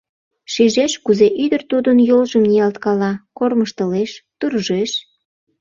[0.53, 4.91] Шижеш, кузе ӱдыр тудын йолжым ниялткала, кормыжтылеш, туржеш.